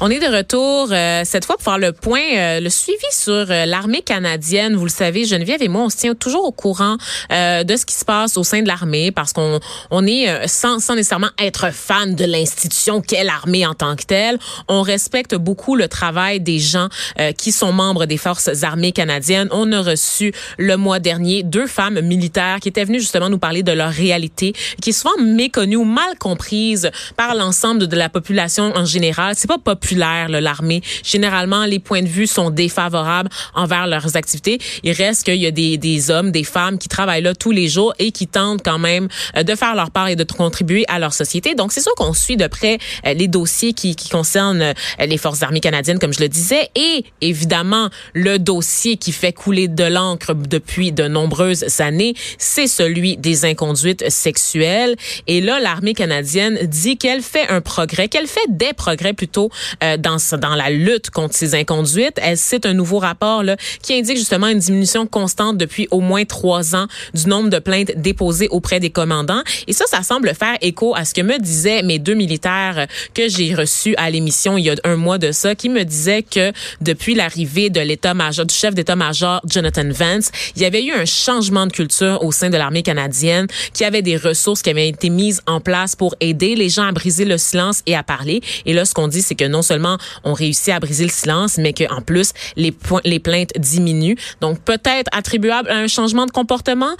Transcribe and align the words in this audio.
On 0.00 0.10
est 0.10 0.20
de 0.20 0.32
retour 0.32 0.90
euh, 0.92 1.22
cette 1.24 1.44
fois 1.44 1.56
pour 1.56 1.64
faire 1.64 1.78
le 1.78 1.90
point, 1.90 2.22
euh, 2.36 2.60
le 2.60 2.70
suivi 2.70 2.98
sur 3.10 3.32
euh, 3.32 3.66
l'armée 3.66 4.00
canadienne. 4.00 4.76
Vous 4.76 4.84
le 4.84 4.90
savez, 4.90 5.24
Geneviève 5.24 5.60
et 5.60 5.66
moi, 5.66 5.82
on 5.82 5.88
se 5.88 5.96
tient 5.96 6.14
toujours 6.14 6.44
au 6.44 6.52
courant 6.52 6.96
de 7.30 7.76
ce 7.76 7.84
qui 7.84 7.94
se 7.94 8.04
passe 8.04 8.36
au 8.36 8.44
sein 8.44 8.62
de 8.62 8.68
l'armée 8.68 9.10
parce 9.10 9.32
qu'on 9.32 9.58
on 9.90 10.06
est 10.06 10.46
sans, 10.46 10.78
sans 10.78 10.94
nécessairement 10.94 11.30
être 11.38 11.72
fan 11.72 12.14
de 12.14 12.24
l'institution 12.24 13.00
qu'est 13.00 13.24
l'armée 13.24 13.66
en 13.66 13.74
tant 13.74 13.96
que 13.96 14.04
telle. 14.04 14.38
On 14.68 14.82
respecte 14.82 15.34
beaucoup 15.34 15.74
le 15.74 15.88
travail 15.88 16.40
des 16.40 16.58
gens 16.58 16.88
qui 17.36 17.52
sont 17.52 17.72
membres 17.72 18.06
des 18.06 18.16
forces 18.16 18.62
armées 18.62 18.92
canadiennes. 18.92 19.48
On 19.50 19.72
a 19.72 19.80
reçu 19.80 20.32
le 20.58 20.76
mois 20.76 21.00
dernier 21.00 21.42
deux 21.42 21.66
femmes 21.66 22.00
militaires 22.00 22.58
qui 22.60 22.68
étaient 22.68 22.84
venues 22.84 23.00
justement 23.00 23.28
nous 23.28 23.38
parler 23.38 23.62
de 23.62 23.72
leur 23.72 23.90
réalité, 23.90 24.52
qui 24.80 24.90
est 24.90 24.92
souvent 24.92 25.16
méconnue 25.20 25.76
ou 25.76 25.84
mal 25.84 26.16
comprise 26.18 26.90
par 27.16 27.34
l'ensemble 27.34 27.86
de 27.86 27.96
la 27.96 28.08
population 28.08 28.72
en 28.74 28.84
général. 28.84 29.34
C'est 29.36 29.48
pas 29.48 29.58
populaire 29.58 29.87
l'armée. 29.96 30.82
Généralement, 31.04 31.64
les 31.64 31.78
points 31.78 32.02
de 32.02 32.08
vue 32.08 32.26
sont 32.26 32.50
défavorables 32.50 33.30
envers 33.54 33.86
leurs 33.86 34.16
activités. 34.16 34.58
Il 34.82 34.92
reste 34.92 35.24
qu'il 35.24 35.36
y 35.36 35.46
a 35.46 35.50
des, 35.50 35.76
des 35.76 36.10
hommes, 36.10 36.30
des 36.30 36.44
femmes 36.44 36.78
qui 36.78 36.88
travaillent 36.88 37.22
là 37.22 37.34
tous 37.34 37.50
les 37.50 37.68
jours 37.68 37.94
et 37.98 38.12
qui 38.12 38.26
tentent 38.26 38.62
quand 38.64 38.78
même 38.78 39.08
euh, 39.36 39.42
de 39.42 39.54
faire 39.54 39.74
leur 39.74 39.90
part 39.90 40.08
et 40.08 40.16
de 40.16 40.24
contribuer 40.24 40.84
à 40.88 40.98
leur 40.98 41.12
société. 41.12 41.54
Donc, 41.54 41.72
c'est 41.72 41.80
sûr 41.80 41.94
qu'on 41.96 42.12
suit 42.12 42.36
de 42.36 42.46
près 42.46 42.78
euh, 43.06 43.14
les 43.14 43.28
dossiers 43.28 43.72
qui, 43.72 43.96
qui 43.96 44.08
concernent 44.08 44.62
euh, 44.62 44.72
les 45.00 45.18
forces 45.18 45.42
armées 45.42 45.60
canadiennes, 45.60 45.98
comme 45.98 46.12
je 46.12 46.20
le 46.20 46.28
disais, 46.28 46.70
et 46.74 47.04
évidemment, 47.20 47.88
le 48.14 48.38
dossier 48.38 48.96
qui 48.96 49.12
fait 49.12 49.32
couler 49.32 49.68
de 49.68 49.84
l'encre 49.84 50.34
depuis 50.34 50.92
de 50.92 51.08
nombreuses 51.08 51.80
années, 51.80 52.14
c'est 52.38 52.66
celui 52.66 53.16
des 53.16 53.44
inconduites 53.44 54.08
sexuelles. 54.10 54.96
Et 55.26 55.40
là, 55.40 55.60
l'armée 55.60 55.94
canadienne 55.94 56.58
dit 56.62 56.96
qu'elle 56.96 57.22
fait 57.22 57.48
un 57.48 57.60
progrès, 57.60 58.08
qu'elle 58.08 58.26
fait 58.26 58.46
des 58.48 58.72
progrès 58.72 59.12
plutôt 59.12 59.50
euh, 59.82 59.96
dans, 59.96 60.16
dans 60.38 60.54
la 60.54 60.70
lutte 60.70 61.10
contre 61.10 61.34
ces 61.34 61.54
inconduites. 61.54 62.18
Elle 62.22 62.38
cite 62.38 62.66
un 62.66 62.74
nouveau 62.74 62.98
rapport 62.98 63.42
là, 63.42 63.56
qui 63.82 63.94
indique 63.94 64.16
justement 64.16 64.48
une 64.48 64.58
diminution 64.58 65.06
constante 65.06 65.56
depuis 65.56 65.88
au 65.90 66.00
moins 66.00 66.24
trois 66.24 66.74
ans 66.74 66.86
du 67.14 67.26
nombre 67.26 67.50
de 67.50 67.58
plaintes 67.58 67.92
déposées 67.96 68.48
auprès 68.48 68.80
des 68.80 68.90
commandants. 68.90 69.42
Et 69.66 69.72
ça, 69.72 69.84
ça 69.86 70.02
semble 70.02 70.34
faire 70.34 70.56
écho 70.60 70.94
à 70.94 71.04
ce 71.04 71.14
que 71.14 71.22
me 71.22 71.38
disaient 71.38 71.82
mes 71.82 71.98
deux 71.98 72.14
militaires 72.14 72.86
que 73.14 73.28
j'ai 73.28 73.54
reçus 73.54 73.94
à 73.96 74.10
l'émission 74.10 74.56
il 74.56 74.64
y 74.64 74.70
a 74.70 74.74
un 74.84 74.96
mois 74.96 75.18
de 75.18 75.32
ça, 75.32 75.54
qui 75.54 75.68
me 75.68 75.84
disaient 75.84 76.22
que 76.22 76.52
depuis 76.80 77.14
l'arrivée 77.14 77.70
de 77.70 77.80
l'état-major, 77.80 78.46
du 78.46 78.54
chef 78.54 78.74
d'état-major 78.74 79.40
Jonathan 79.46 79.88
Vance, 79.90 80.30
il 80.56 80.62
y 80.62 80.64
avait 80.64 80.84
eu 80.84 80.92
un 80.92 81.04
changement 81.04 81.66
de 81.66 81.72
culture 81.72 82.22
au 82.22 82.32
sein 82.32 82.50
de 82.50 82.56
l'armée 82.56 82.82
canadienne, 82.82 83.46
qui 83.72 83.84
avait 83.84 84.02
des 84.02 84.16
ressources 84.16 84.62
qui 84.62 84.70
avaient 84.70 84.88
été 84.88 85.10
mises 85.10 85.42
en 85.46 85.60
place 85.60 85.96
pour 85.96 86.14
aider 86.20 86.54
les 86.54 86.68
gens 86.68 86.84
à 86.84 86.92
briser 86.92 87.24
le 87.24 87.38
silence 87.38 87.82
et 87.86 87.96
à 87.96 88.02
parler. 88.02 88.40
Et 88.66 88.72
là, 88.72 88.84
ce 88.84 88.94
qu'on 88.94 89.08
dit, 89.08 89.22
c'est 89.22 89.34
que 89.34 89.44
non 89.44 89.62
seulement 89.68 89.98
on 90.24 90.32
réussit 90.32 90.72
à 90.74 90.80
briser 90.80 91.04
le 91.04 91.10
silence, 91.10 91.58
mais 91.58 91.72
qu'en 91.72 92.00
plus, 92.00 92.32
les, 92.56 92.74
les 93.04 93.20
plaintes 93.20 93.52
diminuent. 93.56 94.16
Donc, 94.40 94.60
peut-être 94.60 95.08
attribuable 95.12 95.68
à 95.70 95.76
un 95.76 95.88
changement 95.88 96.26
de 96.26 96.30
comportement? 96.30 96.94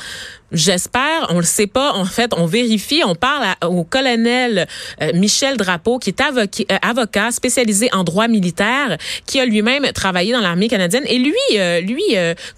J'espère, 0.51 1.27
on 1.29 1.39
le 1.39 1.45
sait 1.45 1.67
pas. 1.67 1.93
En 1.93 2.07
fait, 2.07 2.33
on 2.35 2.47
vérifie. 2.47 3.03
On 3.05 3.15
parle 3.15 3.45
au 3.67 3.85
colonel 3.85 4.67
euh, 5.03 5.11
Michel 5.15 5.57
Drapeau, 5.59 5.99
qui 5.99 6.11
est 6.11 6.21
avocat, 6.21 6.65
euh, 6.73 6.79
avocat, 6.81 7.31
spécialisé 7.31 7.91
en 7.93 8.03
droit 8.03 8.29
militaire, 8.29 8.97
qui 9.27 9.41
a 9.41 9.45
lui-même 9.45 9.85
travaillé 9.93 10.33
dans 10.33 10.41
l'armée 10.41 10.69
canadienne. 10.69 11.05
Et 11.07 11.19
lui, 11.19 11.35
euh, 11.57 11.81
lui 11.81 12.03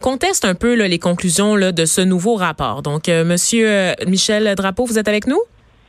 conteste 0.01 0.45
un 0.45 0.55
peu 0.55 0.75
les 0.75 0.99
conclusions 0.99 1.57
de 1.57 1.85
ce 1.85 2.01
nouveau 2.01 2.37
rapport. 2.37 2.83
Donc, 2.83 3.09
Monsieur 3.09 3.95
Michel 4.07 4.55
Drapeau, 4.55 4.85
vous 4.85 4.99
êtes 4.99 5.09
avec 5.09 5.27
nous? 5.27 5.41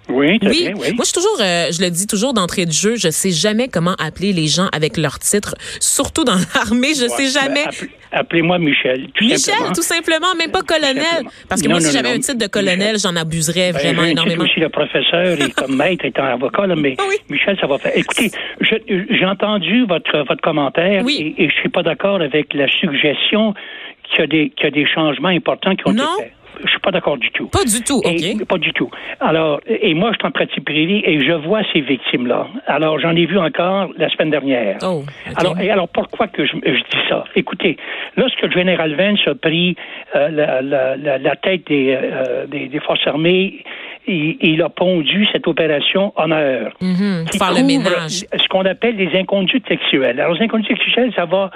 Oui, 0.09 0.39
oui. 0.41 0.49
Bien, 0.49 0.73
oui. 0.75 0.93
Moi, 0.93 0.99
je 0.99 1.03
suis 1.05 1.13
toujours, 1.13 1.37
euh, 1.41 1.67
je 1.71 1.81
le 1.81 1.89
dis 1.89 2.05
toujours 2.07 2.33
d'entrée 2.33 2.65
de 2.65 2.71
jeu, 2.71 2.95
je 2.97 3.09
sais 3.09 3.31
jamais 3.31 3.67
comment 3.69 3.95
appeler 3.97 4.33
les 4.33 4.47
gens 4.47 4.67
avec 4.73 4.97
leur 4.97 5.19
titre, 5.19 5.55
surtout 5.79 6.23
dans 6.23 6.35
l'armée, 6.55 6.89
je 6.95 7.07
sais 7.07 7.27
jamais. 7.27 7.63
Appelez-moi 8.11 8.57
Michel. 8.59 9.07
Tout 9.13 9.23
Michel, 9.23 9.39
simplement. 9.39 9.71
tout 9.73 9.81
simplement, 9.81 10.35
même 10.37 10.51
pas 10.51 10.63
colonel. 10.63 11.23
Parce 11.47 11.61
que 11.61 11.69
moi, 11.69 11.79
si 11.79 11.93
j'avais 11.93 12.09
un 12.09 12.19
titre 12.19 12.37
de 12.39 12.47
colonel, 12.47 12.97
j'en 12.99 13.15
abuserais 13.15 13.71
Ben, 13.71 13.79
vraiment 13.79 14.03
énormément. 14.03 14.43
aussi 14.43 14.59
le 14.59 14.67
professeur 14.67 15.39
et 15.41 15.49
comme 15.51 15.75
maître 15.77 16.03
étant 16.03 16.25
avocat, 16.25 16.67
là, 16.67 16.75
mais 16.75 16.95
Ah 16.99 17.03
oui. 17.07 17.15
Michel, 17.29 17.57
ça 17.61 17.67
va 17.67 17.77
faire. 17.77 17.93
Écoutez, 17.95 18.31
j'ai 18.59 19.25
entendu 19.25 19.85
votre, 19.85 20.25
votre 20.27 20.41
commentaire 20.41 21.03
Oui. 21.05 21.35
et, 21.37 21.43
et 21.45 21.49
je 21.49 21.55
suis 21.55 21.69
pas 21.69 21.83
d'accord 21.83 22.19
avec 22.21 22.53
la 22.53 22.67
suggestion 22.67 23.53
qu'il 24.03 24.19
y, 24.19 24.23
a 24.23 24.27
des, 24.27 24.49
qu'il 24.49 24.65
y 24.65 24.67
a 24.67 24.71
des 24.71 24.85
changements 24.85 25.29
importants 25.29 25.75
qui 25.75 25.87
ont 25.87 25.93
Non. 25.93 26.03
été 26.19 26.23
faits. 26.23 26.33
Je 26.63 26.69
suis 26.69 26.79
pas 26.79 26.91
d'accord 26.91 27.17
du 27.17 27.31
tout. 27.31 27.47
Pas 27.47 27.63
du 27.65 27.81
tout, 27.83 28.01
Et- 28.05 28.35
OK. 28.35 28.45
pas 28.47 28.57
du 28.57 28.71
tout. 28.73 28.89
Alors, 29.19 29.59
et 29.67 29.93
moi, 29.93 30.11
je 30.11 30.17
suis 30.17 30.27
en 30.27 30.31
pratique 30.31 30.65
privée 30.65 31.01
et 31.09 31.19
je 31.25 31.31
vois 31.33 31.61
ces 31.73 31.81
victimes-là. 31.81 32.47
Alors, 32.67 32.99
j'en 32.99 33.15
ai 33.15 33.25
vu 33.25 33.37
encore 33.37 33.89
la 33.97 34.09
semaine 34.09 34.29
dernière. 34.31 34.77
Oh. 34.83 35.03
Alors, 35.35 35.59
et 35.59 35.69
alors, 35.69 35.89
pourquoi 35.89 36.27
que 36.27 36.45
je, 36.45 36.53
je 36.65 36.71
dis 36.91 37.07
ça? 37.09 37.23
Écoutez, 37.35 37.77
lorsque 38.17 38.41
le 38.41 38.51
général 38.51 38.95
Vance 38.95 39.19
a 39.27 39.35
pris 39.35 39.75
euh, 40.15 40.29
la, 40.29 40.61
la- 40.61 40.95
la- 40.97 41.17
la 41.17 41.35
tête 41.35 41.67
des, 41.67 41.97
euh, 42.01 42.45
des, 42.47 42.67
des 42.67 42.79
forces 42.79 43.05
armées, 43.07 43.63
il, 44.07 44.37
il 44.41 44.61
a 44.61 44.69
pondu 44.69 45.27
cette 45.31 45.47
opération 45.47 46.11
honneur. 46.15 46.73
Mhm, 46.81 47.25
qui 47.31 47.37
faire 47.37 47.53
le 47.53 47.63
ménage. 47.63 48.25
Ce 48.35 48.47
qu'on 48.47 48.65
appelle 48.65 48.95
les 48.95 49.17
inconduites 49.17 49.67
sexuelles. 49.67 50.19
Alors, 50.19 50.33
les 50.35 50.43
inconduites 50.43 50.67
sexuelles, 50.77 51.11
ça 51.15 51.25
va 51.25 51.51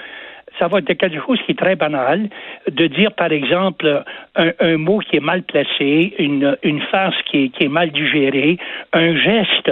ça 0.59 0.67
va 0.67 0.79
être 0.79 0.93
quelque 0.93 1.19
chose 1.25 1.39
qui 1.45 1.51
est 1.51 1.59
très 1.59 1.75
banal, 1.75 2.29
de 2.71 2.87
dire, 2.87 3.11
par 3.13 3.31
exemple, 3.31 4.03
un, 4.35 4.51
un 4.59 4.77
mot 4.77 4.99
qui 4.99 5.17
est 5.17 5.19
mal 5.21 5.43
placé, 5.43 6.13
une, 6.19 6.57
une 6.63 6.81
phrase 6.81 7.13
qui 7.25 7.45
est, 7.45 7.49
qui 7.49 7.65
est 7.65 7.69
mal 7.69 7.91
digérée, 7.91 8.57
un 8.93 9.15
geste, 9.17 9.71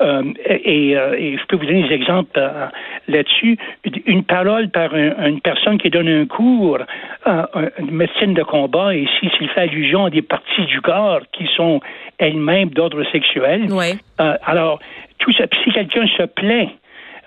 euh, 0.00 0.22
et, 0.46 0.96
euh, 0.96 1.14
et 1.18 1.36
je 1.36 1.44
peux 1.46 1.56
vous 1.56 1.66
donner 1.66 1.86
des 1.88 1.94
exemples 1.94 2.30
euh, 2.38 2.66
là-dessus, 3.08 3.58
une 4.06 4.24
parole 4.24 4.68
par 4.70 4.94
un- 4.94 5.26
une 5.26 5.40
personne 5.40 5.78
qui 5.78 5.90
donne 5.90 6.08
un 6.08 6.26
cours, 6.26 6.78
euh, 7.26 7.42
une 7.78 7.90
médecine 7.90 8.34
de 8.34 8.42
combat, 8.42 8.94
et 8.94 9.06
s'il 9.20 9.48
fait 9.50 9.60
allusion 9.60 10.06
à 10.06 10.10
des 10.10 10.22
parties 10.22 10.64
du 10.66 10.80
corps 10.80 11.20
qui 11.32 11.46
sont 11.56 11.80
elles-mêmes 12.18 12.70
d'ordre 12.70 13.02
sexuel, 13.12 13.70
Ouais. 13.72 13.94
euh, 14.20 14.36
alors, 14.44 14.78
tout 15.18 15.32
ça, 15.34 15.46
puis 15.46 15.60
si 15.64 15.70
quelqu'un 15.72 16.06
se 16.06 16.22
plaint 16.24 16.68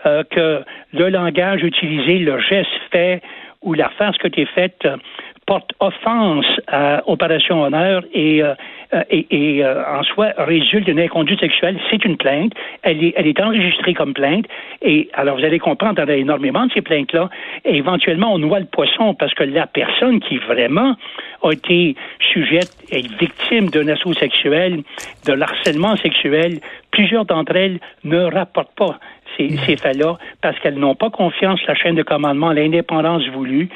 euh, 0.06 0.24
que 0.30 0.64
le 0.94 1.10
langage 1.10 1.64
utilisé, 1.64 2.20
le 2.20 2.40
geste 2.40 2.70
fait 2.92 3.22
ou 3.64 3.74
la 3.74 3.90
phrase 3.90 4.16
que 4.18 4.28
tu 4.28 4.42
es 4.42 4.46
faite 4.46 4.80
euh, 4.86 4.98
porte 5.48 5.72
offense 5.80 6.46
à 6.68 7.02
Opération 7.08 7.62
Honneur 7.62 8.04
et, 8.14 8.44
euh, 8.44 8.54
et, 9.10 9.58
et, 9.58 9.66
en 9.66 10.04
soi 10.04 10.32
résulte 10.38 10.86
d'une 10.86 11.00
inconduite 11.00 11.40
sexuelle, 11.40 11.80
c'est 11.90 12.04
une 12.04 12.18
plainte. 12.18 12.54
Elle 12.82 13.04
est, 13.04 13.40
enregistrée 13.40 13.94
comme 13.94 14.14
plainte. 14.14 14.46
Et 14.82 15.10
alors, 15.14 15.38
vous 15.38 15.46
allez 15.46 15.60
comprendre, 15.60 16.02
il 16.02 16.10
y 16.10 16.12
a 16.12 16.16
énormément 16.16 16.66
de 16.66 16.72
ces 16.72 16.82
plaintes-là. 16.82 17.30
Et 17.64 17.78
éventuellement, 17.78 18.34
on 18.34 18.40
noie 18.40 18.60
le 18.60 18.66
poisson 18.66 19.14
parce 19.14 19.34
que 19.36 19.44
la 19.44 19.68
personne 19.68 20.20
qui 20.20 20.38
vraiment 20.38 20.96
a 21.44 21.52
été 21.52 21.96
sujette, 22.20 22.76
est 22.92 23.08
victime 23.20 23.70
d'un 23.70 23.88
assaut 23.88 24.14
sexuel, 24.14 24.82
de 25.28 25.34
l'harcèlement 25.34 25.96
sexuel, 25.98 26.60
plusieurs 26.92 27.26
d'entre 27.26 27.56
elles 27.56 27.80
ne 28.04 28.24
rapportent 28.24 28.76
pas 28.76 29.00
ces, 29.38 29.50
ces 29.66 29.78
faits-là 29.78 30.18
parce 30.42 30.58
qu'elles 30.60 30.80
n'ont 30.80 30.96
pas 30.96 31.10
confiance 31.10 31.60
la 31.68 31.76
chaîne 31.76 31.96
de 31.96 32.04
commandement, 32.04 32.52
l'indépendance 32.52 33.28
voulue, 33.30 33.70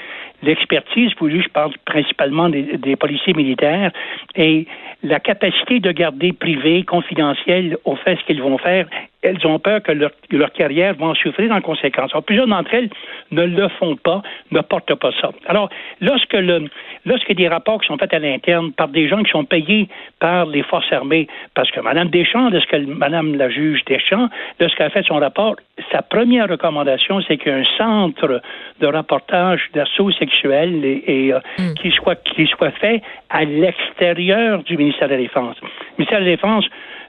l'expertise 0.44 1.12
voulue, 1.20 1.42
je 1.44 1.50
parle 1.50 1.72
principalement 1.86 2.50
des, 2.50 2.78
des 2.78 2.96
policiers 2.96 3.34
militaires, 3.34 3.92
et 4.36 4.68
la 5.04 5.20
capacité 5.20 5.80
de 5.80 5.92
garder 5.92 6.34
privé, 6.34 6.84
confidentiel, 6.84 7.78
au 7.86 7.96
fait 7.96 8.18
ce 8.18 8.26
qu'ils 8.26 8.42
vont 8.42 8.58
faire, 8.58 8.88
elles 9.22 9.46
ont 9.46 9.60
peur 9.60 9.84
que 9.84 9.92
leur, 9.92 10.12
leur 10.32 10.52
carrière 10.54 10.94
va 10.96 11.08
en 11.08 11.16
souffrir 11.16 11.52
en 11.52 11.62
conséquence. 11.62 12.12
Alors, 12.12 12.24
plusieurs 12.24 12.48
d'entre 12.48 12.74
elles 12.74 12.90
ne 13.32 13.44
le 13.44 13.68
font 13.68 13.98
pas, 13.98 14.22
ne 14.52 14.62
portent 14.62 14.96
pas 14.96 15.12
ça. 15.20 15.32
Alors, 15.48 15.70
lorsque 16.00 16.34
le, 16.34 16.70
lorsque 17.06 17.34
des 17.34 17.48
rapports 17.48 17.82
qui 17.82 17.88
sont 17.88 17.98
faits 17.98 18.14
à 18.14 18.20
l'interne 18.20 18.72
par 18.72 18.88
des 18.88 19.10
gens 19.10 19.22
qui 19.24 19.32
sont 19.32 19.44
payés 19.44 19.90
par 20.20 20.46
les 20.46 20.64
forces 20.64 20.92
armées, 20.94 21.28
parce 21.54 21.70
que 21.72 21.82
Mme 21.82 22.10
Deschamps, 22.10 22.50
lorsque 22.50 22.74
Mme 22.74 23.36
la 23.36 23.50
juge 23.50 23.84
Deschamps, 23.86 24.30
lorsqu'elle 24.60 24.88
a 24.88 24.90
fait 24.90 25.04
son 25.04 25.16
rapport, 25.16 25.56
sa 25.92 26.02
première 26.02 26.48
recommandation, 26.48 27.22
c'est 27.28 27.38
qu'un 27.38 27.64
centre 27.78 28.42
de 28.80 28.88
rapportage 28.88 29.62
d'assaut 29.74 30.12
sexuel 30.12 30.86
et, 30.86 31.04
et, 31.08 31.34
euh, 31.34 31.40
qui 31.82 31.92
soit 31.92 32.22
qui 32.24 32.48
soit 32.48 32.72
fait 32.72 33.02
à 33.30 33.44
l'extérieur 33.44 34.64
du 34.64 34.78
ministère 34.78 35.08
de 35.08 35.14
la 35.14 35.20
Défense. 35.20 35.58
Le 35.62 35.68
ministère 35.98 36.20
de 36.20 36.26
la 36.26 36.32
Défense 36.32 36.66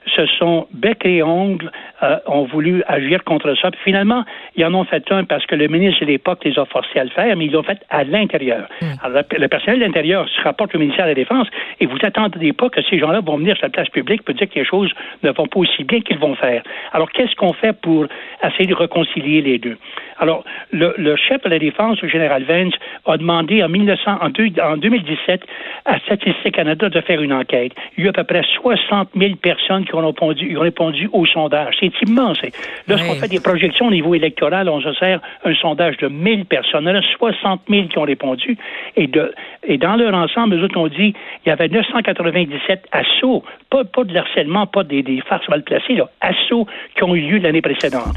se 0.07 0.25
sont 0.25 0.67
bec 0.73 1.05
et 1.05 1.21
ongles, 1.23 1.71
euh, 2.03 2.17
ont 2.27 2.45
voulu 2.45 2.83
agir 2.87 3.23
contre 3.23 3.55
ça. 3.55 3.71
Puis 3.71 3.79
finalement, 3.83 4.23
ils 4.55 4.65
en 4.65 4.73
ont 4.73 4.83
fait 4.83 5.03
un 5.11 5.23
parce 5.23 5.45
que 5.45 5.55
le 5.55 5.67
ministre 5.67 6.01
de 6.01 6.05
l'époque 6.07 6.43
les 6.43 6.57
a 6.57 6.65
forcés 6.65 6.99
à 6.99 7.03
le 7.03 7.09
faire, 7.09 7.35
mais 7.35 7.45
ils 7.45 7.51
l'ont 7.51 7.63
fait 7.63 7.79
à 7.89 8.03
l'intérieur. 8.03 8.67
Hmm. 8.81 8.93
Alors, 9.03 9.23
le 9.31 9.47
personnel 9.47 9.79
de 9.79 9.85
l'intérieur 9.85 10.27
se 10.29 10.41
rapporte 10.41 10.73
au 10.75 10.79
ministère 10.79 11.05
de 11.05 11.09
la 11.09 11.15
Défense 11.15 11.47
et 11.79 11.85
vous 11.85 11.97
attendez 12.03 12.53
pas 12.53 12.69
que 12.69 12.81
ces 12.81 12.99
gens-là 12.99 13.21
vont 13.21 13.37
venir 13.37 13.55
sur 13.55 13.65
la 13.65 13.69
place 13.69 13.89
publique 13.89 14.23
pour 14.23 14.33
dire 14.33 14.49
que 14.49 14.59
les 14.59 14.65
choses 14.65 14.91
ne 15.23 15.31
vont 15.31 15.45
pas 15.45 15.59
aussi 15.59 15.83
bien 15.83 16.01
qu'ils 16.01 16.19
vont 16.19 16.35
faire. 16.35 16.63
Alors, 16.93 17.11
qu'est-ce 17.11 17.35
qu'on 17.35 17.53
fait 17.53 17.73
pour 17.73 18.07
essayer 18.43 18.67
de 18.67 18.75
réconcilier 18.75 19.41
les 19.41 19.59
deux? 19.59 19.77
Alors, 20.19 20.43
le, 20.71 20.93
le 20.97 21.15
chef 21.15 21.41
de 21.43 21.49
la 21.49 21.59
Défense, 21.59 22.01
le 22.01 22.09
général 22.09 22.43
Vance, 22.43 22.73
a 23.05 23.17
demandé 23.17 23.63
en, 23.63 23.69
1900, 23.69 24.17
en, 24.21 24.29
deux, 24.29 24.49
en 24.61 24.77
2017 24.77 25.41
à 25.85 25.99
Statistique 25.99 26.55
Canada 26.55 26.89
de 26.89 27.01
faire 27.01 27.21
une 27.21 27.33
enquête. 27.33 27.73
Il 27.97 28.05
y 28.05 28.07
a 28.07 28.11
à 28.11 28.13
peu 28.13 28.23
près 28.23 28.43
60 28.61 29.09
000 29.15 29.35
personnes 29.35 29.85
qui 29.85 29.90
ont 29.93 30.05
répondu, 30.05 30.57
ont 30.57 30.61
répondu 30.61 31.09
au 31.13 31.25
sondage. 31.25 31.75
C'est 31.79 31.91
immense. 32.07 32.39
Lorsqu'on 32.87 33.15
fait 33.15 33.27
des 33.27 33.39
projections 33.39 33.87
au 33.87 33.91
niveau 33.91 34.15
électoral, 34.15 34.69
on 34.69 34.81
se 34.81 34.93
sert 34.93 35.19
un 35.43 35.55
sondage 35.55 35.97
de 35.97 36.07
1000 36.07 36.45
personnes. 36.45 36.83
Il 36.85 36.89
y 36.89 36.91
en 36.91 36.99
a 36.99 37.01
60 37.17 37.61
000 37.69 37.87
qui 37.87 37.97
ont 37.97 38.03
répondu. 38.03 38.57
Et, 38.95 39.07
de, 39.07 39.33
et 39.63 39.77
dans 39.77 39.95
leur 39.95 40.13
ensemble, 40.13 40.55
eux 40.55 40.63
autres 40.63 40.77
ont 40.77 40.87
dit 40.87 41.13
il 41.45 41.49
y 41.49 41.51
avait 41.51 41.67
997 41.67 42.87
assauts, 42.91 43.43
pas, 43.69 43.83
pas 43.83 44.03
de 44.03 44.15
harcèlement, 44.15 44.67
pas 44.67 44.83
des, 44.83 45.03
des 45.03 45.21
farces 45.21 45.47
mal 45.49 45.63
placées, 45.63 45.95
là, 45.95 46.09
assauts 46.21 46.67
qui 46.95 47.03
ont 47.03 47.15
eu 47.15 47.21
lieu 47.21 47.37
l'année 47.39 47.61
précédente. 47.61 48.15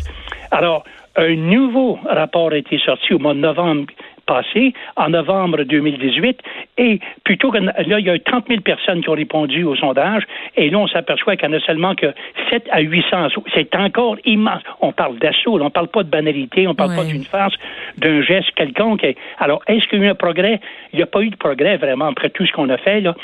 Alors, 0.51 0.85
un 1.17 1.37
nouveau 1.37 1.99
rapport 2.09 2.53
a 2.53 2.57
été 2.57 2.79
sorti 2.79 3.15
au 3.15 3.19
mois 3.19 3.35
de 3.35 3.39
novembre 3.39 3.87
passé, 4.27 4.73
en 4.97 5.11
novembre 5.11 5.63
2018, 5.65 6.41
et 6.79 7.01
plutôt 7.25 7.51
que 7.51 7.59
là, 7.59 7.73
il 7.81 8.07
y 8.07 8.11
a 8.11 8.15
eu 8.15 8.21
30 8.21 8.49
000 8.49 8.61
personnes 8.61 9.03
qui 9.03 9.09
ont 9.09 9.15
répondu 9.15 9.65
au 9.65 9.77
sondage, 9.77 10.25
et 10.57 10.71
là, 10.71 10.79
on 10.79 10.89
s'aperçoit 10.89 11.37
qu'il 11.37 11.49
n'y 11.49 11.55
en 11.55 11.59
a 11.59 11.61
seulement 11.61 11.95
que 11.95 12.07
7 12.51 12.69
à 12.71 12.81
800 12.81 13.29
C'est 13.55 13.75
encore 13.77 14.17
immense. 14.25 14.63
On 14.81 14.93
parle 14.93 15.19
d'assaut, 15.19 15.61
on 15.61 15.65
ne 15.65 15.69
parle 15.69 15.89
pas 15.89 16.03
de 16.03 16.11
banalité, 16.11 16.67
on 16.67 16.71
ne 16.71 16.77
parle 16.77 16.95
pas 16.95 17.05
d'une 17.05 17.25
farce, 17.25 17.55
d'un 17.99 18.23
geste 18.23 18.51
quelconque. 18.57 19.07
Alors, 19.39 19.63
est-ce 19.69 19.87
qu'il 19.89 20.01
y 20.01 20.03
a 20.03 20.07
eu 20.07 20.11
un 20.11 20.15
progrès? 20.15 20.61
Il 20.93 20.97
n'y 20.97 21.03
a 21.03 21.07
pas 21.07 21.21
eu 21.23 21.31
de 21.31 21.37
progrès, 21.37 21.77
vraiment, 21.77 22.07
après 22.07 22.31
tout 22.31 22.47
ce 22.47 22.53
qu'on 22.53 22.69
a 22.69 22.77
fait, 22.79 23.01
là, 23.01 23.15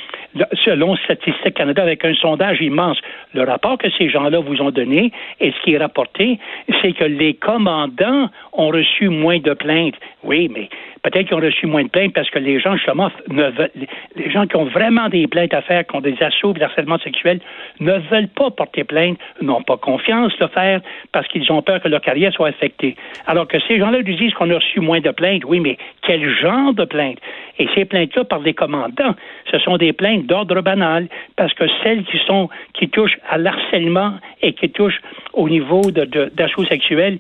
selon 0.65 0.97
Statistique 0.97 1.55
Canada, 1.55 1.83
avec 1.83 2.05
un 2.05 2.15
sondage 2.15 2.61
immense. 2.61 2.99
Le 3.35 3.43
rapport 3.43 3.79
que 3.79 3.89
ces 3.99 4.09
gens-là 4.09 4.41
vous 4.41 4.61
ont 4.61 4.71
donné, 4.71 5.13
et 5.41 5.53
ce 5.53 5.61
qui 5.63 5.75
est 5.75 5.79
rapporté, 5.79 6.39
c'est 6.81 6.93
que 6.93 7.05
les 7.05 7.35
commandants 7.35 8.29
ont 8.53 8.69
reçu 8.69 9.09
moins 9.09 9.39
de 9.39 9.55
plaintes. 9.55 9.95
Oui, 10.23 10.51
mais 10.55 10.69
Peut-être 11.03 11.29
qu'ils 11.29 11.37
ont 11.37 11.41
reçu 11.41 11.67
moins 11.67 11.85
de 11.85 11.89
plaintes 11.89 12.13
parce 12.13 12.29
que 12.29 12.39
les 12.39 12.61
gens, 12.61 12.77
justement, 12.77 13.11
ne 13.29 13.45
veulent, 13.45 13.71
les 14.17 14.31
gens 14.31 14.47
qui 14.47 14.57
ont 14.57 14.67
vraiment 14.67 15.09
des 15.09 15.27
plaintes 15.27 15.55
à 15.55 15.63
faire, 15.63 15.87
qui 15.87 15.97
ont 15.97 16.01
des 16.01 16.17
assauts 16.23 16.53
d'harcèlement 16.53 16.99
sexuel, 16.99 17.41
ne 17.81 17.93
veulent 18.11 18.29
pas 18.29 18.51
porter 18.51 18.85
plainte, 18.85 19.19
n'ont 19.41 19.63
pas 19.63 19.79
confiance 19.79 20.33
de 20.39 20.45
le 20.45 20.49
faire 20.49 20.81
parce 21.13 21.27
qu'ils 21.29 21.51
ont 21.51 21.63
peur 21.63 21.81
que 21.81 21.89
leur 21.89 22.03
carrière 22.03 22.33
soit 22.33 22.49
affectée. 22.49 22.97
Alors 23.27 23.49
que 23.49 23.59
ces 23.67 23.79
gens-là 23.79 24.03
nous 24.03 24.15
disent 24.15 24.35
qu'on 24.35 24.51
a 24.51 24.57
reçu 24.57 24.81
moins 24.81 25.01
de 25.01 25.11
plaintes. 25.11 25.45
Oui, 25.47 25.61
mais 25.61 25.79
quel 26.03 26.29
genre 26.29 26.75
de 26.75 26.85
plaintes? 26.85 27.19
Et 27.59 27.69
ces 27.75 27.85
plaintes-là 27.85 28.25
par 28.25 28.41
des 28.41 28.55
commandants, 28.55 29.15
ce 29.51 29.59
sont 29.59 29.77
des 29.79 29.93
plaintes 29.93 30.27
d'ordre 30.27 30.61
banal 30.61 31.09
parce 31.37 31.55
que 31.55 31.65
celles 31.83 32.05
qui 32.05 32.19
sont, 32.27 32.49
qui 32.75 32.89
touchent 32.89 33.19
à 33.29 33.39
l'harcèlement 33.39 34.15
et 34.43 34.53
qui 34.53 34.71
touchent 34.71 35.01
au 35.33 35.49
niveau 35.49 35.83
d'assauts 35.91 36.63
de, 36.63 36.69
sexuels, 36.69 37.19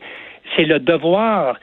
c'est 0.56 0.65
le 0.65 0.79
devoir 0.79 1.56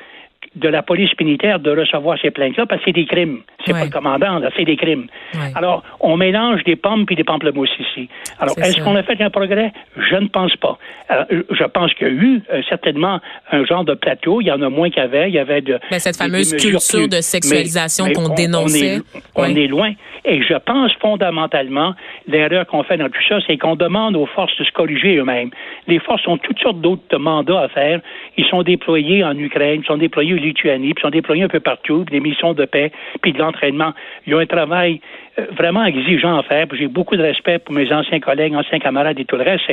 de 0.58 0.70
la 0.70 0.84
police 0.84 1.12
militaire 1.20 1.60
de 1.60 1.72
recevoir 1.72 2.18
ces 2.22 2.32
plaintes-là 2.32 2.66
parce 2.66 2.82
que 2.82 2.86
c'est 2.88 2.94
des 2.94 3.06
crimes. 3.06 3.42
C'est 3.68 3.74
pas 3.74 3.86
le 3.86 3.92
commandant, 3.92 4.40
là, 4.40 4.50
c'est 4.56 4.66
des 4.66 4.76
crimes. 4.76 5.08
Alors, 5.56 5.84
on 6.00 6.18
mélange 6.18 6.64
des 6.64 6.76
pommes 6.76 7.06
puis 7.06 7.16
des 7.16 7.24
pamplemousses 7.24 7.78
ici. 7.80 8.10
Alors, 8.40 8.58
est-ce 8.58 8.82
qu'on 8.82 8.96
a 8.96 9.04
fait 9.04 9.22
un 9.22 9.30
progrès? 9.30 9.72
Je 9.96 10.16
ne 10.16 10.28
pense 10.28 10.56
pas. 10.58 10.78
je 11.30 11.64
pense 11.66 11.94
qu'il 11.94 12.08
y 12.08 12.10
a 12.10 12.14
eu 12.14 12.42
euh, 12.52 12.62
certainement 12.70 13.20
un 13.52 13.66
genre 13.66 13.84
de 13.84 13.94
plateau. 13.94 14.42
Il 14.42 14.48
y 14.48 14.52
en 14.52 14.62
a 14.62 14.70
moins 14.70 14.90
avait. 14.98 15.30
Il 15.30 15.36
y 15.36 15.40
avait 15.40 15.62
de. 15.62 15.80
Mais 15.92 16.00
cette 16.00 16.18
fameuse 16.18 16.56
culture 16.56 17.08
de 17.08 17.22
sexualisation 17.22 18.12
qu'on 18.14 18.34
dénonçait. 18.34 19.02
On, 19.36 19.46
est, 19.46 19.54
on 19.54 19.56
est 19.56 19.68
loin. 19.68 19.94
Et 20.26 20.42
je 20.44 20.56
pense 20.56 20.92
fondamentalement, 21.00 21.94
l'erreur 22.28 22.66
qu'on 22.68 22.84
fait 22.84 22.98
dans 22.98 23.08
tout 23.08 23.22
ça, 23.30 23.38
c'est 23.48 23.58
qu'on 23.58 23.76
demande 23.76 24.18
aux 24.18 24.26
forces 24.26 24.58
de 24.58 24.66
se 24.66 24.72
corriger 24.72 25.16
eux-mêmes. 25.16 25.52
Les 25.88 26.00
forces 26.00 26.28
ont 26.28 26.38
toutes 26.38 26.60
sortes 26.60 26.82
d'autres 26.82 27.18
mandats 27.18 27.62
à 27.62 27.68
faire. 27.70 28.02
Ils 28.36 28.46
sont 28.46 28.62
déployés 28.62 29.24
en 29.24 29.38
Ukraine, 29.38 29.82
ils 29.84 29.88
sont 29.88 29.98
déployés 29.98 30.34
au 30.34 30.38
Lituanie, 30.38 30.94
puis 30.94 31.02
sont 31.02 31.12
déployés 31.12 31.44
un 31.44 31.48
peu 31.48 31.62
partout, 31.62 32.04
des 32.12 32.20
missions 32.20 32.54
de 32.54 32.66
paix, 32.66 32.92
puis 33.22 33.32
de 33.32 33.40
l'entraînement. 33.40 33.57
Ils 33.64 34.36
ont 34.36 34.40
un 34.40 34.46
travail 34.46 35.02
euh, 35.40 35.46
vraiment 35.52 35.86
exigeant 35.86 36.38
à 36.38 36.44
faire. 36.44 36.66
J'ai 36.74 36.88
beaucoup 36.88 37.16
de 37.16 37.22
respect 37.22 37.60
pour 37.60 37.74
mes 37.76 37.92
anciens 37.92 38.20
collègues, 38.20 38.56
anciens 38.56 38.80
camarades 38.80 39.20
et 39.20 39.26
tout 39.26 39.36
le 39.36 39.44
reste, 39.44 39.64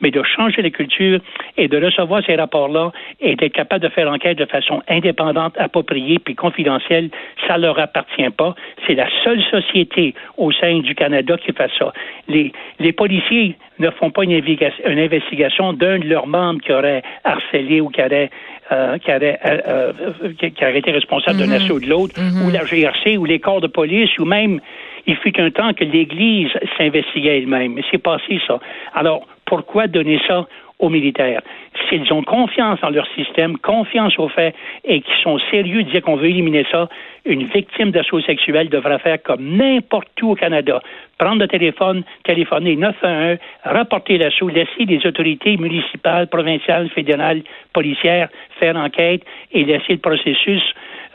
mais 0.00 0.10
de 0.10 0.22
changer 0.22 0.62
la 0.62 0.70
culture 0.70 1.20
et 1.56 1.68
de 1.68 1.82
recevoir 1.82 2.22
ces 2.26 2.36
rapports-là 2.36 2.92
et 3.20 3.36
d'être 3.36 3.52
capable 3.52 3.82
de 3.82 3.88
faire 3.88 4.10
enquête 4.10 4.38
de 4.38 4.44
façon 4.44 4.82
indépendante, 4.88 5.54
appropriée 5.58 6.18
puis 6.18 6.34
confidentielle, 6.34 7.10
ça 7.46 7.56
leur 7.58 7.78
appartient 7.78 8.30
pas. 8.30 8.54
C'est 8.86 8.94
la 8.94 9.08
seule 9.22 9.42
société 9.44 10.14
au 10.36 10.52
sein 10.52 10.80
du 10.80 10.94
Canada 10.94 11.36
qui 11.36 11.52
fait 11.52 11.70
ça. 11.78 11.92
Les, 12.28 12.52
les 12.78 12.92
policiers 12.92 13.56
ne 13.78 13.90
font 13.90 14.10
pas 14.10 14.24
une 14.24 14.32
investigation 14.32 15.72
d'un 15.72 15.98
de 15.98 16.06
leurs 16.06 16.26
membres 16.26 16.60
qui 16.60 16.72
aurait 16.72 17.02
harcelé 17.24 17.80
ou 17.80 17.88
qui 17.88 18.02
aurait 18.02 18.30
euh, 18.72 18.98
qui, 18.98 19.10
avait, 19.10 19.38
euh, 19.44 19.92
euh, 20.22 20.32
qui, 20.38 20.64
aurait 20.64 20.78
été 20.78 20.90
responsable 20.90 21.38
d'un 21.38 21.46
mhm. 21.46 21.52
assaut 21.52 21.80
de 21.80 21.86
l'autre, 21.86 22.14
ou 22.18 22.46
mhm. 22.46 22.52
la 22.52 22.64
GRC, 22.64 23.18
ou 23.18 23.26
les 23.26 23.38
corps 23.38 23.60
de 23.60 23.66
police, 23.66 24.18
ou 24.18 24.24
même, 24.24 24.60
il 25.06 25.16
fut 25.16 25.38
un 25.38 25.50
temps 25.50 25.74
que 25.74 25.84
l'Église 25.84 26.50
s'investiguait 26.78 27.38
elle-même. 27.38 27.74
Mais 27.74 27.82
c'est 27.90 27.98
passé 27.98 28.40
ça. 28.46 28.58
Alors, 28.94 29.26
pourquoi 29.44 29.86
donner 29.86 30.18
ça 30.26 30.46
aux 30.78 30.88
militaires? 30.88 31.42
S'ils 31.88 32.12
ont 32.12 32.22
confiance 32.22 32.78
en 32.82 32.90
leur 32.90 33.06
système, 33.14 33.58
confiance 33.58 34.18
au 34.18 34.28
fait 34.28 34.54
et 34.84 35.00
qu'ils 35.00 35.22
sont 35.22 35.38
sérieux 35.50 35.82
de 35.82 35.90
dire 35.90 36.02
qu'on 36.02 36.16
veut 36.16 36.28
éliminer 36.28 36.64
ça, 36.70 36.88
une 37.24 37.44
victime 37.44 37.90
d'assaut 37.90 38.20
sexuel 38.20 38.68
devra 38.68 38.98
faire 38.98 39.22
comme 39.22 39.56
n'importe 39.56 40.08
où 40.22 40.32
au 40.32 40.34
Canada. 40.34 40.80
Prendre 41.18 41.40
le 41.40 41.48
téléphone, 41.48 42.04
téléphoner 42.24 42.76
911, 42.76 43.38
rapporter 43.64 44.18
l'assaut, 44.18 44.48
laisser 44.48 44.84
les 44.86 45.06
autorités 45.06 45.56
municipales, 45.56 46.28
provinciales, 46.28 46.88
fédérales, 46.90 47.42
policières 47.72 48.28
faire 48.58 48.76
enquête 48.76 49.22
et 49.52 49.64
laisser 49.64 49.94
le 49.94 49.98
processus 49.98 50.62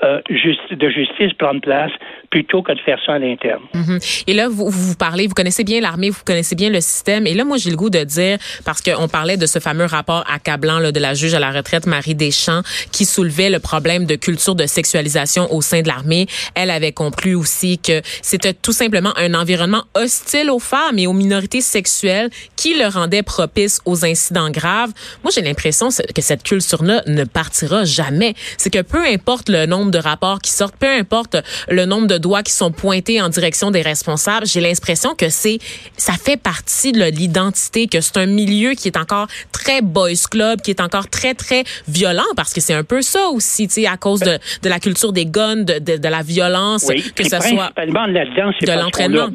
euh, 0.02 0.22
de 0.30 0.90
justice 0.90 1.34
prendre 1.38 1.60
place 1.60 1.92
plutôt 2.30 2.62
que 2.62 2.72
de 2.72 2.80
faire 2.80 2.98
ça 3.06 3.16
à 3.16 3.20
l'interne. 3.20 3.64
Mhm. 3.74 4.00
Et 4.28 4.34
là, 4.34 4.48
vous, 4.48 4.70
vous 4.70 4.96
parlez, 4.96 5.28
vous 5.28 5.34
connaissez 5.34 5.66
bien 5.66 5.82
l'armée, 5.82 6.10
vous 6.10 6.24
connaissez 6.26 6.56
bien 6.56 6.70
le 6.70 6.80
système. 6.80 7.28
Et 7.28 7.34
là, 7.34 7.44
moi, 7.44 7.58
j'ai 7.58 7.70
le 7.70 7.76
goût 7.76 7.90
de 7.90 8.04
dire, 8.06 8.38
parce 8.64 8.82
qu'on 8.82 9.10
parlait 9.10 9.36
de 9.36 9.46
ce 9.46 9.60
fameux 9.60 9.86
rapport 9.86 10.24
accablant 10.50 10.80
là, 10.80 10.92
de 10.92 11.00
la 11.00 11.14
juge 11.14 11.36
à 11.36 11.40
la 11.40 11.52
retraite, 11.52 11.86
Marie 11.86 12.16
Deschamps, 12.16 12.64
qui 12.92 13.06
soulevait 13.06 13.52
le 13.52 13.60
problème 13.60 14.06
de 14.06 14.16
culture 14.16 14.56
de 14.56 14.66
sexualisation 14.66 15.54
au 15.54 15.62
sein 15.62 15.82
de 15.82 15.88
l'armée. 15.88 16.28
Elle 16.56 16.72
avait 16.72 16.92
conclu 16.92 17.36
aussi 17.36 17.78
que 17.78 18.02
c'était 18.24 18.54
tout 18.54 18.72
simplement 18.72 19.14
un 19.16 19.36
environnement 19.36 19.84
hostile 19.94 20.50
aux 20.50 20.60
femmes 20.60 20.98
et 20.98 21.06
aux 21.06 21.14
minorités 21.14 21.62
sexuelles 21.62 22.32
qui 22.56 22.74
le 22.74 22.88
rendait 22.88 23.22
propice 23.22 23.80
aux 23.86 24.06
incidents 24.06 24.50
graves. 24.50 24.92
Moi, 25.24 25.32
j'ai 25.34 25.42
l'impression 25.42 25.90
que 25.90 26.22
cette 26.22 26.42
culture-là 26.42 27.04
ne 27.06 27.26
partira 27.26 27.86
jamais. 27.86 28.34
C'est 28.58 28.72
que 28.72 28.82
peu 28.82 29.06
importe 29.06 29.50
le 29.50 29.68
nombre 29.68 29.92
de 29.92 30.00
rapports 30.00 30.40
qui 30.40 30.52
sortent, 30.52 30.78
peu 30.78 30.90
importe 30.90 31.38
le 31.68 31.86
nombre 31.86 32.08
de 32.08 32.18
doigts 32.18 32.42
qui 32.42 32.54
sont 32.54 32.72
pointés 32.72 33.22
en 33.22 33.30
direction 33.30 33.70
des 33.70 33.84
responsables, 33.84 34.48
j'ai 34.48 34.62
l'impression 34.62 35.14
que 35.14 35.30
c'est 35.30 35.60
ça 35.98 36.14
fait 36.14 36.38
partie 36.38 36.92
de 36.92 37.04
l'identité, 37.04 37.88
que 37.88 38.02
c'est 38.02 38.18
un 38.18 38.26
milieu 38.26 38.74
qui 38.74 38.88
est 38.88 38.98
encore 38.98 39.28
très 39.52 39.82
boys 39.82 40.10
club, 40.32 40.39
qui 40.64 40.72
est 40.72 40.82
encore 40.82 41.10
très 41.10 41.34
très 41.34 41.64
violent 41.88 42.24
parce 42.36 42.54
que 42.54 42.62
c'est 42.62 42.74
un 42.74 42.84
peu 42.84 43.02
ça 43.02 43.28
aussi, 43.30 43.68
tu 43.68 43.76
sais, 43.76 43.88
à 43.88 43.98
cause 43.98 44.20
de, 44.20 44.38
de 44.64 44.70
la 44.70 44.80
culture 44.80 45.14
des 45.14 45.26
guns, 45.26 45.64
de, 45.64 45.80
de, 45.80 46.10
la 46.10 46.22
violence, 46.22 46.88
que 47.16 47.24
ce 47.24 47.30
soit 47.30 47.72
de 47.76 48.80
l'entraînement. 48.80 49.28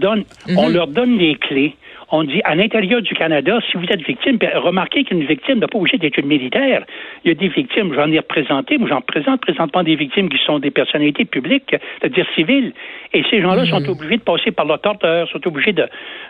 On, 0.48 0.68
mm-hmm. 0.68 0.72
leur 0.72 0.88
donne 0.88 1.18
les 1.18 1.36
clés 1.36 1.76
on 2.14 2.22
dit 2.22 2.40
à 2.44 2.54
l'intérieur 2.54 3.02
du 3.02 3.12
Canada, 3.12 3.58
si 3.68 3.76
vous 3.76 3.86
êtes 3.86 4.02
victime, 4.02 4.38
remarquez 4.54 5.02
qu'une 5.02 5.24
victime 5.24 5.58
n'a 5.58 5.66
pas 5.66 5.78
obligé 5.78 5.98
d'être 5.98 6.16
une 6.16 6.28
militaire. 6.28 6.84
Il 7.24 7.28
y 7.28 7.30
a 7.32 7.34
des 7.34 7.48
victimes, 7.48 7.92
j'en 7.92 8.08
ai 8.12 8.18
représenté, 8.18 8.78
moi 8.78 8.88
j'en 8.88 9.00
présente 9.00 9.40
présentement 9.40 9.82
des 9.82 9.96
victimes 9.96 10.28
qui 10.28 10.38
sont 10.46 10.60
des 10.60 10.70
personnalités 10.70 11.24
publiques, 11.24 11.74
c'est-à-dire 11.98 12.24
civiles. 12.36 12.72
Et 13.14 13.24
ces 13.30 13.40
gens-là 13.42 13.66
sont 13.66 13.80
hmm. 13.80 13.88
obligés 13.88 14.16
de 14.18 14.22
passer 14.22 14.52
par 14.52 14.64
le 14.64 14.78
torteur, 14.78 15.28
sont 15.28 15.44
obligés 15.48 15.72
de, 15.72 15.88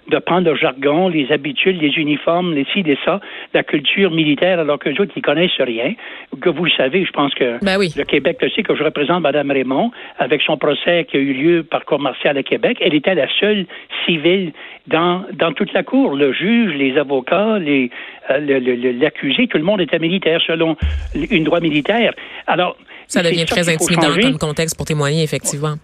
de 0.08 0.18
prendre 0.20 0.48
le 0.50 0.56
jargon, 0.56 1.08
les 1.08 1.30
habitudes, 1.30 1.80
les 1.82 1.92
uniformes, 1.98 2.54
les 2.54 2.64
ci, 2.72 2.82
les 2.82 2.98
ça, 3.04 3.20
la 3.52 3.62
culture 3.62 4.10
militaire, 4.10 4.60
alors 4.60 4.78
que 4.78 4.88
les 4.88 4.98
autres, 4.98 5.12
ils 5.16 5.22
connaissent 5.22 5.60
rien. 5.60 5.92
Que 6.40 6.48
vous 6.48 6.64
le 6.64 6.70
savez, 6.70 7.04
je 7.04 7.12
pense 7.12 7.34
que 7.34 7.62
ben 7.62 7.78
le 7.78 8.04
Québec 8.04 8.38
le 8.40 8.48
sait, 8.48 8.62
que 8.62 8.74
je 8.74 8.82
représente 8.82 9.22
Mme 9.22 9.50
Raymond, 9.50 9.90
avec 10.18 10.40
son 10.40 10.56
procès 10.56 11.04
qui 11.10 11.18
a 11.18 11.20
eu 11.20 11.34
lieu 11.34 11.62
par 11.62 11.84
cour 11.84 12.00
martiale 12.00 12.38
à 12.38 12.42
Québec, 12.42 12.78
elle 12.80 12.94
était 12.94 13.14
la 13.14 13.28
seule 13.38 13.66
civile 14.06 14.52
dans, 14.86 15.24
dans 15.32 15.52
toute 15.52 15.73
la 15.74 15.82
cour. 15.82 16.14
Le 16.14 16.32
juge, 16.32 16.74
les 16.74 16.96
avocats, 16.96 17.58
les, 17.58 17.90
euh, 18.30 18.94
l'accusé, 18.98 19.46
tout 19.46 19.58
le 19.58 19.64
monde 19.64 19.80
était 19.80 19.98
militaire 19.98 20.40
selon 20.46 20.76
une 21.14 21.44
droit 21.44 21.60
militaire. 21.60 22.12
Alors, 22.46 22.76
ça 23.06 23.22
devient 23.22 23.44
très 23.44 23.68
intimidant 23.68 24.14
comme 24.20 24.38
contexte 24.38 24.76
pour 24.76 24.86
témoigner, 24.86 25.22
effectivement. 25.22 25.74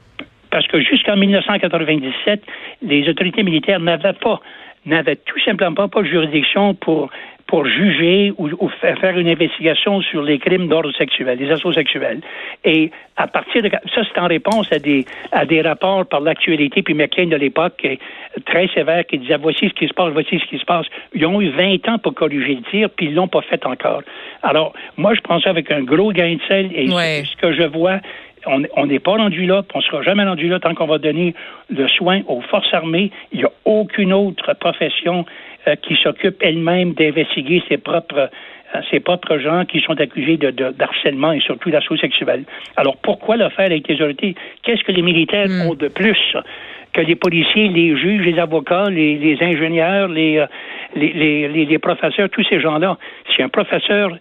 Parce 0.51 0.67
que 0.67 0.81
jusqu'en 0.81 1.17
1997, 1.17 2.43
les 2.83 3.09
autorités 3.09 3.43
militaires 3.43 3.81
n'avaient 3.81 4.15
pas 4.15 4.41
n'avait 4.87 5.17
tout 5.17 5.39
simplement 5.45 5.89
pas 5.89 6.03
de 6.03 6.07
juridiction 6.07 6.75
pour 6.75 7.11
pour 7.51 7.67
juger 7.67 8.33
ou, 8.39 8.69
faire 8.81 9.19
une 9.19 9.27
investigation 9.27 10.01
sur 10.03 10.23
les 10.23 10.39
crimes 10.39 10.69
d'ordre 10.69 10.93
sexuel, 10.93 11.37
les 11.37 11.51
assauts 11.51 11.73
sexuels. 11.73 12.21
Et 12.65 12.93
à 13.17 13.27
partir 13.27 13.61
de 13.65 13.69
ça, 13.69 14.03
c'est 14.05 14.21
en 14.21 14.29
réponse 14.29 14.73
à 14.73 14.79
des 14.79 15.05
à 15.33 15.45
des 15.45 15.61
rapports 15.61 16.07
par 16.07 16.21
l'actualité 16.21 16.81
puis 16.83 16.95
McLean 16.95 17.27
de 17.27 17.35
l'époque 17.35 17.85
très 18.47 18.69
sévère 18.69 19.05
qui 19.05 19.19
disait 19.19 19.37
voici 19.37 19.69
ce 19.69 19.75
qui 19.75 19.89
se 19.89 19.93
passe, 19.93 20.13
voici 20.13 20.39
ce 20.39 20.47
qui 20.47 20.59
se 20.61 20.65
passe. 20.65 20.87
Ils 21.13 21.27
ont 21.27 21.41
eu 21.41 21.49
20 21.49 21.89
ans 21.89 21.99
pour 21.99 22.15
corriger 22.15 22.55
le 22.55 22.63
tir 22.71 22.89
puis 22.89 23.07
ils 23.07 23.15
l'ont 23.15 23.27
pas 23.27 23.43
fait 23.43 23.67
encore. 23.67 24.03
Alors 24.45 24.73
moi 24.97 25.15
je 25.15 25.21
prends 25.21 25.41
ça 25.41 25.51
avec 25.51 25.73
un 25.73 25.83
gros 25.83 26.13
gain 26.13 26.35
de 26.35 26.41
sel 26.47 26.71
et 26.73 26.87
ce 26.87 27.37
que 27.37 27.53
je 27.53 27.65
vois 27.65 27.99
on 28.47 28.87
n'est 28.87 28.99
pas 28.99 29.13
rendu 29.13 29.45
là, 29.45 29.63
on 29.75 29.79
ne 29.79 29.83
sera 29.83 30.03
jamais 30.03 30.25
rendu 30.25 30.49
là 30.49 30.59
tant 30.61 30.75
qu'on 30.75 30.87
va 30.87 30.99
donner 30.99 31.35
le 31.69 31.87
soin 31.89 32.23
aux 32.27 32.41
forces 32.41 32.73
armées. 32.73 33.11
Il 33.33 33.41
n'y 33.41 33.45
a 33.45 33.51
aucune 33.65 34.13
autre 34.13 34.55
profession 34.55 35.27
euh, 35.27 35.50
qui 35.83 35.97
s'occupe 35.97 36.37
elle-même 36.41 36.95
d'investiguer 36.95 37.63
ses 37.69 37.77
propres 37.77 38.31
euh, 38.75 38.81
ses 38.91 39.01
propres 39.01 39.39
gens 39.39 39.65
qui 39.65 39.81
sont 39.81 40.01
accusés 40.01 40.37
de, 40.37 40.51
d'harcèlement 40.51 41.33
et 41.33 41.41
surtout 41.41 41.71
d'assaut 41.71 41.97
sexuel. 41.97 42.45
Alors 42.77 42.97
pourquoi 42.99 43.37
le 43.37 43.49
faire 43.49 43.67
avec 43.67 43.89
les 43.89 43.97
autorités? 43.97 44.37
Qu'est-ce 44.63 44.85
que 44.85 44.93
les 44.93 45.03
militaires 45.03 45.49
hmm. 45.49 45.71
ont 45.71 45.75
de 45.75 45.89
plus 45.89 46.37
que 46.93 47.01
les 47.01 47.17
policiers, 47.17 47.69
les 47.69 47.97
juges, 47.97 48.25
les 48.25 48.39
avocats, 48.39 48.89
les, 48.89 49.37
ingénieurs, 49.41 50.09
euh, 50.11 50.47
les, 50.95 51.09
les, 51.49 51.65
les, 51.65 51.79
professeurs, 51.79 52.29
tous 52.31 52.45
ces 52.49 52.61
gens-là? 52.61 52.97
Si 53.35 53.43
un 53.43 53.49
professeur 53.49 54.17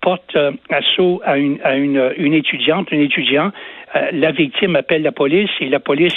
porte 0.00 0.36
assaut 0.70 1.20
à 1.24 1.36
une, 1.36 1.58
à 1.62 1.76
une, 1.76 2.12
une 2.16 2.34
étudiante, 2.34 2.88
un 2.92 3.00
étudiant, 3.00 3.52
la 4.12 4.32
victime 4.32 4.76
appelle 4.76 5.02
la 5.02 5.12
police 5.12 5.50
et 5.60 5.68
la 5.68 5.80
police 5.80 6.12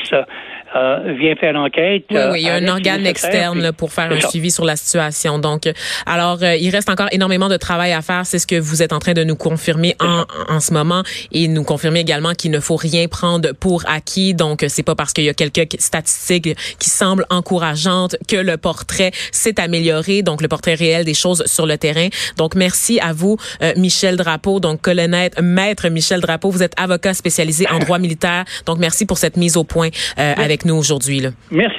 euh, 0.76 1.14
vient 1.20 1.36
faire 1.36 1.54
l'enquête. 1.54 2.06
Oui, 2.10 2.18
oui, 2.32 2.42
il 2.42 2.48
y 2.48 2.50
a 2.50 2.56
un 2.56 2.68
organe 2.68 3.06
externe 3.06 3.72
pour 3.72 3.92
faire 3.94 4.12
un 4.12 4.20
suivi 4.20 4.52
sur 4.52 4.66
la 4.66 4.76
situation. 4.76 5.40
Donc, 5.40 5.64
alors, 6.06 6.40
euh, 6.42 6.56
il 6.56 6.70
reste 6.72 6.90
encore 6.90 7.08
énormément 7.12 7.50
de 7.50 7.58
travail 7.58 7.94
à 7.94 8.02
faire. 8.02 8.26
C'est 8.26 8.40
ce 8.40 8.48
que 8.48 8.60
vous 8.60 8.82
êtes 8.82 8.94
en 8.94 9.00
train 9.00 9.14
de 9.14 9.24
nous 9.24 9.36
confirmer 9.36 9.96
en, 10.00 10.24
en 10.50 10.60
ce 10.60 10.74
moment 10.74 11.04
et 11.32 11.48
nous 11.48 11.64
confirmer 11.64 12.00
également 12.00 12.34
qu'il 12.34 12.52
ne 12.52 12.60
faut 12.60 12.76
rien 12.76 13.08
prendre 13.08 13.54
pour 13.54 13.84
acquis. 13.88 14.34
Donc, 14.34 14.66
c'est 14.68 14.84
pas 14.84 14.96
parce 14.96 15.14
qu'il 15.14 15.26
y 15.26 15.30
a 15.30 15.34
quelques 15.34 15.80
statistiques 15.80 16.58
qui 16.80 16.90
semblent 16.90 17.26
encourageantes 17.30 18.16
que 18.28 18.38
le 18.38 18.58
portrait 18.58 19.12
s'est 19.32 19.60
amélioré. 19.60 20.24
Donc, 20.24 20.42
le 20.42 20.48
portrait 20.48 20.74
réel 20.74 21.06
des 21.06 21.14
choses 21.14 21.44
sur 21.46 21.68
le 21.68 21.78
terrain. 21.78 22.08
Donc, 22.38 22.56
merci 22.56 23.00
à 23.00 23.14
vous, 23.14 23.38
euh, 23.62 23.74
Michel 23.78 24.18
Drapeau. 24.18 24.60
Donc, 24.60 24.82
colonel, 24.82 25.30
maître 25.42 25.88
Michel 25.90 26.22
Drapeau, 26.22 26.50
vous 26.50 26.64
êtes 26.64 26.74
avocat 26.78 27.14
spécialisé 27.14 27.67
en 27.72 27.80
droit 27.80 28.00
militaire. 28.00 28.46
Donc, 28.66 28.78
merci 28.80 29.06
pour 29.06 29.18
cette 29.18 29.38
mise 29.38 29.58
au 29.58 29.64
point 29.64 29.90
avec 30.16 30.66
nous 30.66 30.76
aujourd'hui. 30.76 31.08
Merci. 31.52 31.76